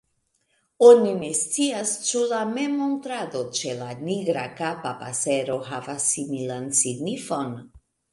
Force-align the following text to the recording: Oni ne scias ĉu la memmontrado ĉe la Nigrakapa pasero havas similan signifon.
Oni 0.85 1.09
ne 1.17 1.27
scias 1.39 1.91
ĉu 2.07 2.21
la 2.31 2.39
memmontrado 2.53 3.41
ĉe 3.57 3.75
la 3.81 3.89
Nigrakapa 4.07 4.95
pasero 5.03 5.59
havas 5.69 6.09
similan 6.15 6.67
signifon. 6.81 7.55